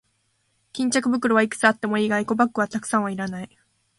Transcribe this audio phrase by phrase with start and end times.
[0.73, 3.55] 巾着袋はいくつあってもいいが、エコバッグはたくさんはいらない。